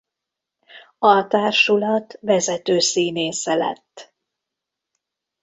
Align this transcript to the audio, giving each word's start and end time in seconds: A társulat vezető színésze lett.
A 0.99 1.27
társulat 1.27 2.17
vezető 2.21 2.79
színésze 2.79 3.53
lett. 3.55 4.13